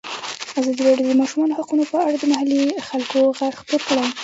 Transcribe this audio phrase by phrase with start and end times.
[0.59, 4.05] ازادي راډیو د د ماشومانو حقونه په اړه د محلي خلکو غږ خپور کړی.